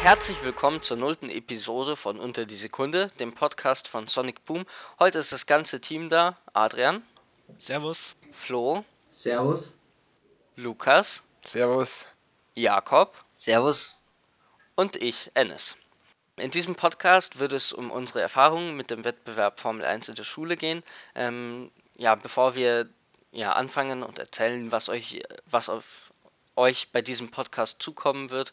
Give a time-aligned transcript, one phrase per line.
[0.00, 4.64] Herzlich willkommen zur nullten Episode von Unter die Sekunde, dem Podcast von Sonic Boom.
[5.00, 6.38] Heute ist das ganze Team da.
[6.52, 7.02] Adrian,
[7.56, 8.14] Servus.
[8.30, 9.74] Flo, Servus.
[10.54, 12.08] Lukas, Servus.
[12.54, 13.96] Jakob Servus.
[14.76, 15.76] und ich, Ennis.
[16.36, 20.24] In diesem Podcast wird es um unsere Erfahrungen mit dem Wettbewerb Formel 1 in der
[20.24, 20.84] Schule gehen.
[21.16, 22.88] Ähm, ja, bevor wir
[23.32, 26.07] ja, anfangen und erzählen, was euch, was auf
[26.58, 28.52] euch bei diesem Podcast zukommen wird,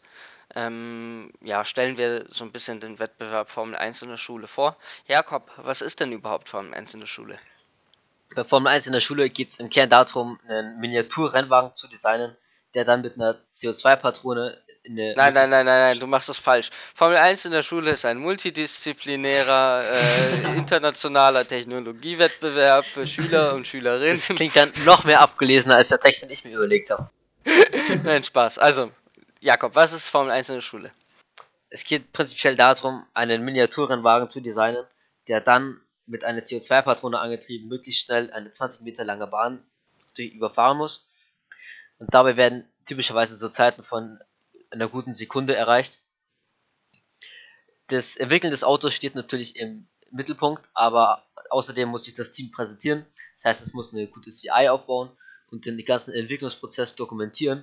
[0.54, 4.76] ähm, ja, stellen wir so ein bisschen den Wettbewerb Formel 1 in der Schule vor.
[5.06, 7.38] Jakob, was ist denn überhaupt Formel 1 in der Schule?
[8.34, 12.36] Bei Formel 1 in der Schule geht es im Kern darum, einen Miniaturrennwagen zu designen,
[12.74, 15.14] der dann mit einer CO2-Patrone in eine.
[15.16, 16.70] Nein, nein, nein, nein, nein, du machst das falsch.
[16.94, 24.10] Formel 1 in der Schule ist ein multidisziplinärer, äh, internationaler Technologiewettbewerb für Schüler und Schülerinnen.
[24.10, 27.10] Das klingt dann noch mehr abgelesener als der Text, den ich mir überlegt habe.
[28.04, 28.58] Nein, Spaß.
[28.58, 28.90] Also,
[29.40, 30.92] Jakob, was ist Formel 1 in der Schule?
[31.70, 34.84] Es geht prinzipiell darum, einen Miniaturrennwagen zu designen,
[35.28, 39.62] der dann mit einer CO2-Patrone angetrieben möglichst schnell eine 20 Meter lange Bahn
[40.16, 41.08] durch überfahren muss.
[41.98, 44.18] Und dabei werden typischerweise so Zeiten von
[44.70, 46.00] einer guten Sekunde erreicht.
[47.88, 53.06] Das Entwickeln des Autos steht natürlich im Mittelpunkt, aber außerdem muss sich das Team präsentieren.
[53.36, 55.10] Das heißt, es muss eine gute CI aufbauen
[55.50, 57.62] und den ganzen Entwicklungsprozess dokumentieren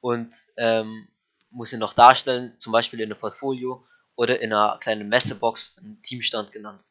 [0.00, 1.08] und ähm,
[1.50, 6.02] muss ihn noch darstellen, zum Beispiel in einem Portfolio oder in einer kleinen Messebox, einen
[6.02, 6.82] Teamstand genannt.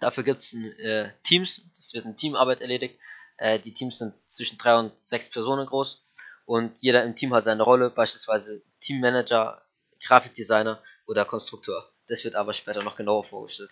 [0.00, 2.98] Dafür gibt es äh, Teams, es wird in Teamarbeit erledigt.
[3.38, 6.06] Äh, die Teams sind zwischen drei und sechs Personen groß
[6.44, 9.62] und jeder im Team hat seine Rolle, beispielsweise Teammanager,
[10.04, 11.90] Grafikdesigner oder Konstrukteur.
[12.08, 13.70] Das wird aber später noch genauer vorgestellt.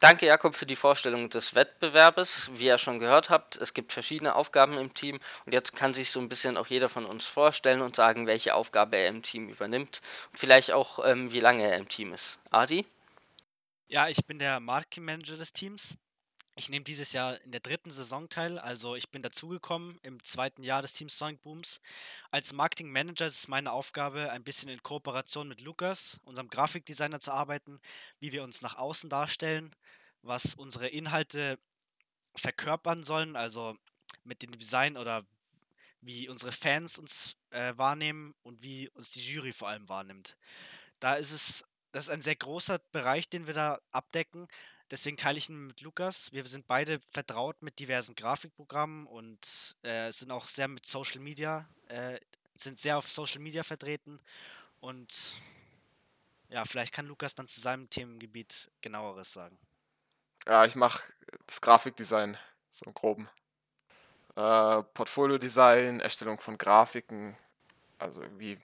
[0.00, 2.50] Danke, Jakob, für die Vorstellung des Wettbewerbes.
[2.54, 6.10] Wie ihr schon gehört habt, es gibt verschiedene Aufgaben im Team und jetzt kann sich
[6.10, 9.48] so ein bisschen auch jeder von uns vorstellen und sagen, welche Aufgabe er im Team
[9.48, 12.38] übernimmt und vielleicht auch, ähm, wie lange er im Team ist.
[12.50, 12.84] Adi?
[13.88, 15.96] Ja, ich bin der Marketing Manager des Teams.
[16.58, 20.62] Ich nehme dieses Jahr in der dritten Saison teil, also ich bin dazugekommen im zweiten
[20.62, 21.80] Jahr des Teams Sonic Booms.
[22.30, 27.20] Als Marketing Manager ist es meine Aufgabe, ein bisschen in Kooperation mit Lukas, unserem Grafikdesigner,
[27.20, 27.78] zu arbeiten,
[28.20, 29.76] wie wir uns nach außen darstellen,
[30.26, 31.58] was unsere Inhalte
[32.34, 33.76] verkörpern sollen, also
[34.24, 35.24] mit dem Design oder
[36.00, 40.36] wie unsere Fans uns äh, wahrnehmen und wie uns die Jury vor allem wahrnimmt.
[41.00, 44.46] Da ist es, das ist ein sehr großer Bereich, den wir da abdecken.
[44.90, 46.30] Deswegen teile ich ihn mit Lukas.
[46.32, 51.68] Wir sind beide vertraut mit diversen Grafikprogrammen und äh, sind auch sehr mit Social Media,
[51.88, 52.20] äh,
[52.54, 54.20] sind sehr auf Social Media vertreten.
[54.78, 55.34] Und
[56.48, 59.58] ja, vielleicht kann Lukas dann zu seinem Themengebiet genaueres sagen.
[60.46, 61.02] Ja, ich mache
[61.46, 62.36] das Grafikdesign,
[62.70, 63.28] so im Groben.
[64.36, 67.36] Äh, Portfolio-Design, Erstellung von Grafiken,
[67.98, 68.58] also irgendwie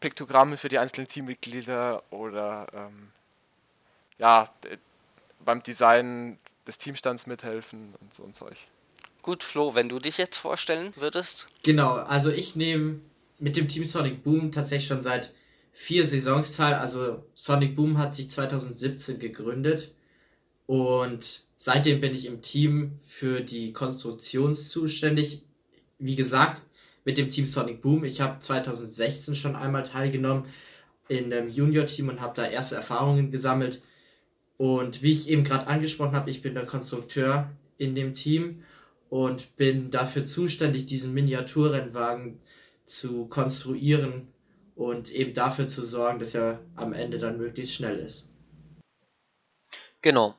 [0.00, 3.12] Piktogramme für die einzelnen Teammitglieder oder ähm,
[4.18, 4.48] ja,
[5.44, 8.56] beim Design des Teamstands mithelfen und so ein Zeug.
[9.22, 11.46] Gut, Flo, wenn du dich jetzt vorstellen würdest.
[11.62, 13.00] Genau, also ich nehme
[13.38, 15.32] mit dem Team Sonic Boom tatsächlich schon seit
[15.72, 16.74] vier Saisons teil.
[16.74, 19.92] Also Sonic Boom hat sich 2017 gegründet
[20.66, 25.42] und seitdem bin ich im Team für die Konstruktion zuständig.
[25.98, 26.62] Wie gesagt,
[27.04, 28.04] mit dem Team Sonic Boom.
[28.04, 30.44] Ich habe 2016 schon einmal teilgenommen
[31.08, 33.82] in einem Junior-Team und habe da erste Erfahrungen gesammelt.
[34.56, 38.62] Und wie ich eben gerade angesprochen habe, ich bin der Konstrukteur in dem Team
[39.08, 42.40] und bin dafür zuständig, diesen Miniaturrennwagen
[42.84, 44.28] zu konstruieren
[44.74, 48.28] und eben dafür zu sorgen, dass er am Ende dann möglichst schnell ist.
[50.00, 50.34] Genau.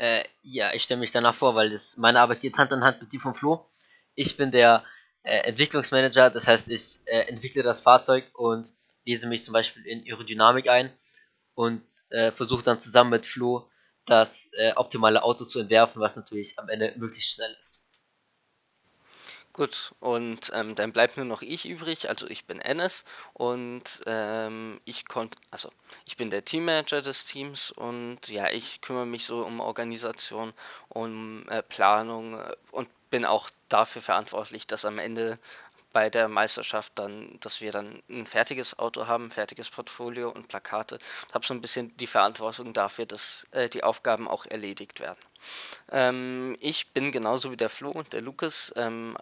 [0.00, 3.02] Äh, ja, ich stelle mich danach vor, weil das meine Arbeit geht Hand in Hand
[3.02, 3.66] mit die von Flo.
[4.14, 4.82] Ich bin der
[5.24, 8.72] äh, Entwicklungsmanager, das heißt, ich äh, entwickle das Fahrzeug und
[9.04, 10.90] lese mich zum Beispiel in Aerodynamik ein
[11.52, 13.68] und äh, versuche dann zusammen mit Flo
[14.06, 17.84] das äh, optimale Auto zu entwerfen, was natürlich am Ende möglichst schnell ist.
[19.52, 24.80] Gut, und ähm, dann bleibt nur noch ich übrig, also ich bin Ennis und ähm,
[24.84, 25.70] ich konnte, also
[26.06, 30.52] ich bin der Teammanager des Teams und ja, ich kümmere mich so um Organisation,
[30.88, 35.38] um äh, Planung äh, und bin auch dafür verantwortlich, dass am Ende
[35.92, 40.48] bei der Meisterschaft dann, dass wir dann ein fertiges Auto haben, ein fertiges Portfolio und
[40.48, 40.98] Plakate.
[41.32, 45.18] Habe so ein bisschen die Verantwortung dafür, dass äh, die Aufgaben auch erledigt werden.
[45.90, 49.16] Ähm, ich bin genauso wie der Flo und der Lukas ähm,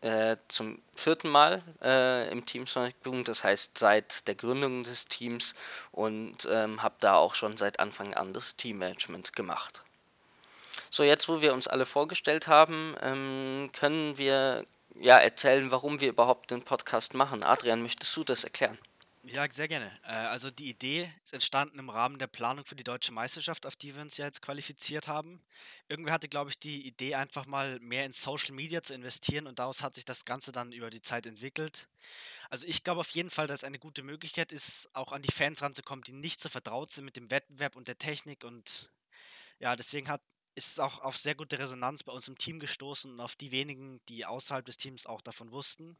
[0.00, 5.54] äh, zum vierten Mal äh, im Team Sonic das heißt seit der Gründung des Teams
[5.92, 9.82] und ähm, habe da auch schon seit Anfang an das Teammanagement gemacht.
[10.90, 14.64] So, jetzt wo wir uns alle vorgestellt haben, ähm, können wir
[14.94, 17.42] ja erzählen, warum wir überhaupt den Podcast machen.
[17.42, 18.78] Adrian, möchtest du das erklären?
[19.22, 19.92] Ja, sehr gerne.
[20.04, 23.76] Äh, also die Idee ist entstanden im Rahmen der Planung für die deutsche Meisterschaft, auf
[23.76, 25.42] die wir uns ja jetzt qualifiziert haben.
[25.88, 29.58] Irgendwer hatte, glaube ich, die Idee, einfach mal mehr in Social Media zu investieren und
[29.58, 31.86] daraus hat sich das Ganze dann über die Zeit entwickelt.
[32.48, 35.32] Also ich glaube auf jeden Fall, dass es eine gute Möglichkeit ist, auch an die
[35.32, 38.90] Fans ranzukommen, die nicht so vertraut sind mit dem Wettbewerb und der Technik und
[39.58, 40.22] ja, deswegen hat
[40.60, 43.50] ist es auch auf sehr gute Resonanz bei uns im Team gestoßen und auf die
[43.50, 45.96] wenigen, die außerhalb des Teams auch davon wussten.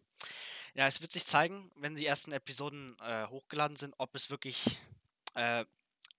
[0.75, 4.79] Ja, es wird sich zeigen, wenn die ersten Episoden äh, hochgeladen sind, ob es wirklich,
[5.35, 5.65] äh,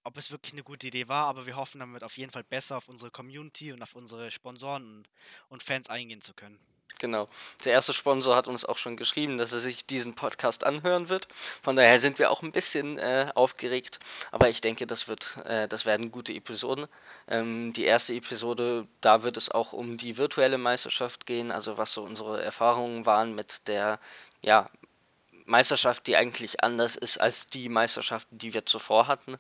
[0.03, 2.77] ob es wirklich eine gute Idee war, aber wir hoffen damit auf jeden Fall besser
[2.77, 5.07] auf unsere Community und auf unsere Sponsoren
[5.49, 6.59] und Fans eingehen zu können.
[7.01, 7.27] Genau.
[7.65, 11.27] Der erste Sponsor hat uns auch schon geschrieben, dass er sich diesen Podcast anhören wird.
[11.63, 13.98] Von daher sind wir auch ein bisschen äh, aufgeregt.
[14.30, 16.86] Aber ich denke, das wird, äh, das werden gute Episoden.
[17.27, 21.92] Ähm, die erste Episode, da wird es auch um die virtuelle Meisterschaft gehen, also was
[21.92, 24.00] so unsere Erfahrungen waren mit der,
[24.44, 24.69] ja,
[25.45, 29.39] Meisterschaft, die eigentlich anders ist als die Meisterschaften, die wir zuvor hatten.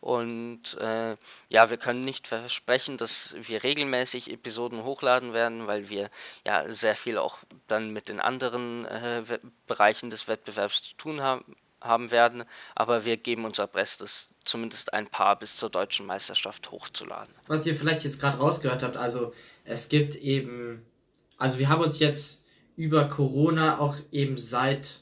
[0.00, 1.16] Und äh,
[1.48, 6.10] ja, wir können nicht versprechen, dass wir regelmäßig Episoden hochladen werden, weil wir
[6.46, 11.56] ja sehr viel auch dann mit den anderen äh, Bereichen des Wettbewerbs zu tun haben,
[11.80, 12.44] haben werden.
[12.76, 17.34] Aber wir geben unser Bestes, zumindest ein paar bis zur deutschen Meisterschaft hochzuladen.
[17.48, 19.32] Was ihr vielleicht jetzt gerade rausgehört habt, also
[19.64, 20.86] es gibt eben,
[21.38, 22.44] also wir haben uns jetzt
[22.76, 25.00] über Corona auch eben seit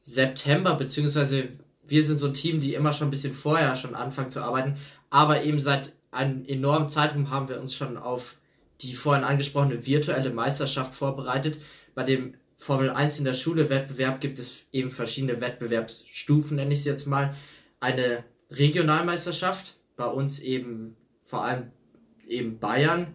[0.00, 1.50] September beziehungsweise
[1.88, 4.76] wir sind so ein Team, die immer schon ein bisschen vorher schon anfangen zu arbeiten,
[5.10, 8.36] aber eben seit einem enormen Zeitraum haben wir uns schon auf
[8.80, 11.58] die vorhin angesprochene virtuelle Meisterschaft vorbereitet.
[11.94, 16.80] Bei dem Formel 1 in der Schule Wettbewerb gibt es eben verschiedene Wettbewerbsstufen, nenne ich
[16.80, 17.34] es jetzt mal.
[17.80, 21.70] Eine Regionalmeisterschaft, bei uns eben vor allem
[22.26, 23.14] eben Bayern.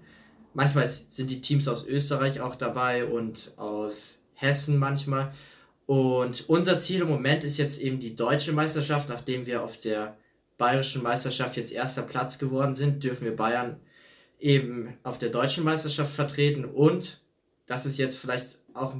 [0.53, 5.33] Manchmal sind die Teams aus Österreich auch dabei und aus Hessen manchmal.
[5.85, 9.09] Und unser Ziel im Moment ist jetzt eben die deutsche Meisterschaft.
[9.09, 10.17] Nachdem wir auf der
[10.57, 13.79] bayerischen Meisterschaft jetzt erster Platz geworden sind, dürfen wir Bayern
[14.39, 16.65] eben auf der deutschen Meisterschaft vertreten.
[16.65, 17.21] Und
[17.65, 18.95] das ist jetzt vielleicht auch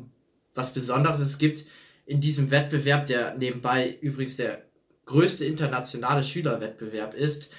[0.54, 1.20] was Besonderes.
[1.20, 1.66] Es gibt
[2.06, 4.64] in diesem Wettbewerb, der nebenbei übrigens der
[5.06, 7.52] größte internationale Schülerwettbewerb ist,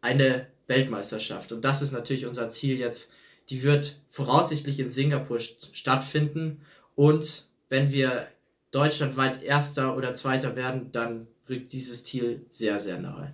[0.00, 1.52] eine Weltmeisterschaft.
[1.52, 3.12] Und das ist natürlich unser Ziel jetzt.
[3.50, 6.62] Die wird voraussichtlich in Singapur stattfinden.
[6.94, 8.28] Und wenn wir
[8.72, 13.32] deutschlandweit Erster oder Zweiter werden, dann rückt dieses Ziel sehr, sehr nahe.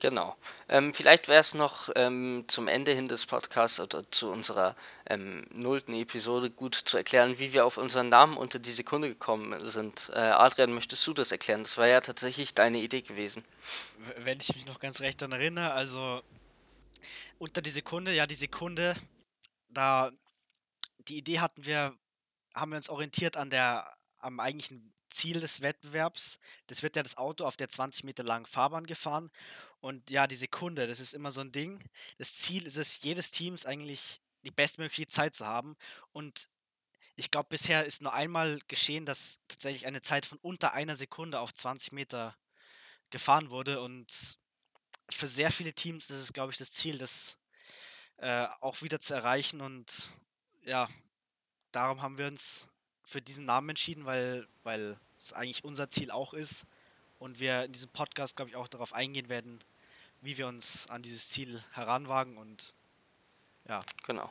[0.00, 0.36] Genau.
[0.68, 4.76] Ähm, vielleicht wäre es noch ähm, zum Ende hin des Podcasts oder zu unserer
[5.08, 9.66] ähm, nullten Episode gut zu erklären, wie wir auf unseren Namen unter die Sekunde gekommen
[9.70, 10.10] sind.
[10.12, 11.62] Äh, Adrian, möchtest du das erklären?
[11.62, 13.44] Das war ja tatsächlich deine Idee gewesen.
[14.18, 16.20] Wenn ich mich noch ganz recht daran erinnere, also
[17.38, 18.96] unter die Sekunde, ja, die Sekunde,
[19.70, 20.10] da
[21.08, 21.94] die Idee hatten wir
[22.54, 26.38] haben wir uns orientiert an der, am eigentlichen Ziel des Wettbewerbs.
[26.66, 29.30] Das wird ja das Auto auf der 20 Meter langen Fahrbahn gefahren.
[29.80, 31.82] Und ja, die Sekunde, das ist immer so ein Ding.
[32.18, 35.76] Das Ziel ist es, jedes Teams eigentlich die bestmögliche Zeit zu haben.
[36.12, 36.48] Und
[37.16, 41.38] ich glaube, bisher ist nur einmal geschehen, dass tatsächlich eine Zeit von unter einer Sekunde
[41.40, 42.36] auf 20 Meter
[43.10, 43.80] gefahren wurde.
[43.80, 44.38] Und
[45.10, 47.38] für sehr viele Teams ist es, glaube ich, das Ziel, das
[48.16, 49.60] äh, auch wieder zu erreichen.
[49.60, 50.12] Und
[50.62, 50.88] ja,
[51.74, 52.68] darum haben wir uns
[53.04, 56.66] für diesen Namen entschieden, weil, weil es eigentlich unser Ziel auch ist
[57.18, 59.60] und wir in diesem Podcast, glaube ich, auch darauf eingehen werden,
[60.20, 62.74] wie wir uns an dieses Ziel heranwagen und
[63.68, 63.82] ja.
[64.06, 64.30] Genau.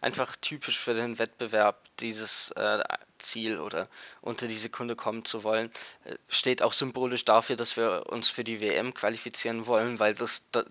[0.00, 2.82] Einfach typisch für den Wettbewerb, dieses äh,
[3.18, 3.88] Ziel oder
[4.20, 5.70] unter die Sekunde kommen zu wollen,
[6.04, 10.42] äh, steht auch symbolisch dafür, dass wir uns für die WM qualifizieren wollen, weil das
[10.50, 10.64] da,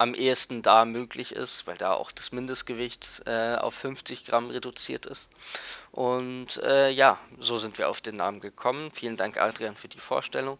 [0.00, 5.04] am ehesten da möglich ist, weil da auch das Mindestgewicht äh, auf 50 Gramm reduziert
[5.04, 5.28] ist.
[5.92, 8.90] Und äh, ja, so sind wir auf den Namen gekommen.
[8.92, 10.56] Vielen Dank, Adrian, für die Vorstellung.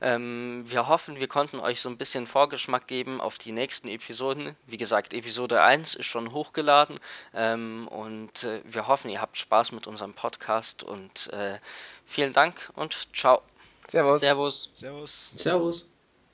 [0.00, 4.54] Ähm, wir hoffen, wir konnten euch so ein bisschen Vorgeschmack geben auf die nächsten Episoden.
[4.66, 7.00] Wie gesagt, Episode 1 ist schon hochgeladen
[7.34, 11.58] ähm, und äh, wir hoffen, ihr habt Spaß mit unserem Podcast und äh,
[12.04, 13.42] vielen Dank und ciao.
[13.88, 14.20] Servus.
[14.20, 14.70] Servus.
[14.72, 15.32] Servus.
[15.34, 15.93] Servus.